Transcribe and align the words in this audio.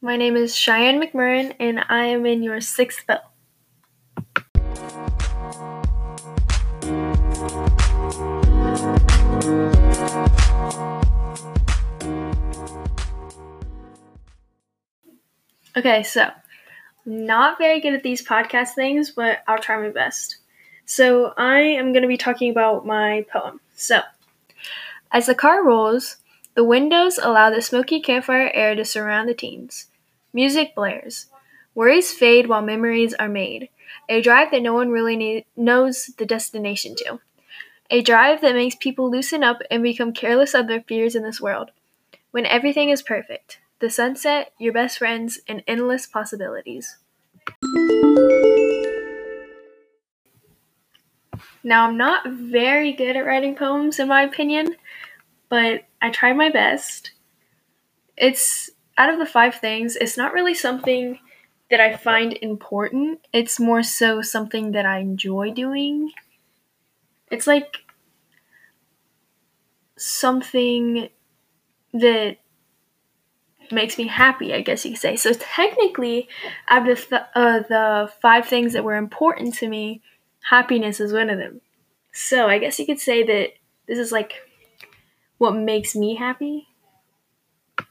My 0.00 0.16
name 0.16 0.36
is 0.36 0.54
Cheyenne 0.54 1.02
McMurrin, 1.02 1.56
and 1.58 1.84
I 1.88 2.04
am 2.04 2.24
in 2.24 2.44
your 2.44 2.60
sixth 2.60 3.04
bell. 3.04 3.32
Okay, 15.76 16.04
so 16.04 16.30
not 17.04 17.58
very 17.58 17.80
good 17.80 17.94
at 17.94 18.04
these 18.04 18.24
podcast 18.24 18.74
things, 18.74 19.10
but 19.10 19.40
I'll 19.48 19.58
try 19.58 19.80
my 19.80 19.88
best. 19.90 20.36
So, 20.86 21.34
I 21.36 21.58
am 21.58 21.92
going 21.92 22.02
to 22.02 22.08
be 22.08 22.16
talking 22.16 22.52
about 22.52 22.86
my 22.86 23.26
poem. 23.32 23.60
So, 23.74 24.02
as 25.10 25.26
the 25.26 25.34
car 25.34 25.64
rolls, 25.64 26.18
the 26.58 26.64
windows 26.64 27.18
allow 27.22 27.48
the 27.50 27.62
smoky 27.62 28.00
campfire 28.00 28.50
air 28.52 28.74
to 28.74 28.84
surround 28.84 29.28
the 29.28 29.32
teens. 29.32 29.86
Music 30.32 30.74
blares. 30.74 31.26
Worries 31.72 32.12
fade 32.12 32.48
while 32.48 32.62
memories 32.62 33.14
are 33.14 33.28
made. 33.28 33.68
A 34.08 34.20
drive 34.20 34.50
that 34.50 34.62
no 34.62 34.74
one 34.74 34.90
really 34.90 35.14
need- 35.14 35.44
knows 35.54 36.06
the 36.18 36.26
destination 36.26 36.96
to. 36.96 37.20
A 37.90 38.02
drive 38.02 38.40
that 38.40 38.56
makes 38.56 38.74
people 38.74 39.08
loosen 39.08 39.44
up 39.44 39.62
and 39.70 39.84
become 39.84 40.12
careless 40.12 40.52
of 40.52 40.66
their 40.66 40.80
fears 40.80 41.14
in 41.14 41.22
this 41.22 41.40
world. 41.40 41.70
When 42.32 42.44
everything 42.44 42.90
is 42.90 43.02
perfect 43.02 43.60
the 43.78 43.88
sunset, 43.88 44.52
your 44.58 44.72
best 44.72 44.98
friends, 44.98 45.38
and 45.46 45.62
endless 45.68 46.08
possibilities. 46.08 46.96
Now, 51.62 51.86
I'm 51.86 51.96
not 51.96 52.26
very 52.28 52.92
good 52.92 53.14
at 53.14 53.24
writing 53.24 53.54
poems, 53.54 54.00
in 54.00 54.08
my 54.08 54.22
opinion, 54.22 54.74
but 55.48 55.84
I 56.00 56.10
tried 56.10 56.34
my 56.34 56.50
best. 56.50 57.12
It's 58.16 58.70
out 58.96 59.10
of 59.12 59.18
the 59.18 59.26
five 59.26 59.54
things, 59.54 59.96
it's 59.96 60.16
not 60.16 60.32
really 60.32 60.54
something 60.54 61.18
that 61.70 61.80
I 61.80 61.96
find 61.96 62.32
important. 62.40 63.20
It's 63.32 63.60
more 63.60 63.82
so 63.82 64.22
something 64.22 64.72
that 64.72 64.86
I 64.86 64.98
enjoy 64.98 65.52
doing. 65.52 66.12
It's 67.30 67.46
like 67.46 67.76
something 69.96 71.10
that 71.92 72.38
makes 73.70 73.98
me 73.98 74.06
happy, 74.06 74.54
I 74.54 74.62
guess 74.62 74.84
you 74.84 74.92
could 74.92 75.00
say. 75.00 75.16
So 75.16 75.32
technically, 75.34 76.28
out 76.68 76.88
of 76.88 77.08
the, 77.08 77.26
uh, 77.38 77.60
the 77.60 78.10
five 78.22 78.46
things 78.46 78.72
that 78.72 78.84
were 78.84 78.96
important 78.96 79.54
to 79.56 79.68
me, 79.68 80.00
happiness 80.48 81.00
is 81.00 81.12
one 81.12 81.28
of 81.28 81.38
them. 81.38 81.60
So 82.12 82.48
I 82.48 82.58
guess 82.58 82.78
you 82.78 82.86
could 82.86 83.00
say 83.00 83.22
that 83.24 83.50
this 83.86 83.98
is 83.98 84.10
like 84.10 84.32
what 85.38 85.52
makes 85.54 85.96
me 85.96 86.16
happy. 86.16 86.68